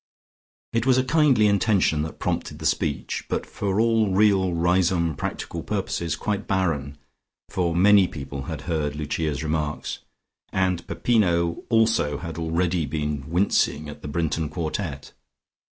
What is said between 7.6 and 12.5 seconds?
many people had heard Lucia's remarks, and Peppino also had